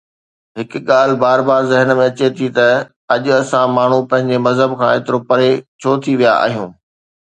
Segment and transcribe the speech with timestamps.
[0.59, 2.67] هڪ ڳالهه بار بار ذهن ۾ اچي ٿي ته
[3.13, 6.69] اڄ اسان ماڻهو پنهنجي مذهب کان ايترو پري ڇو ٿي ويا آهيون؟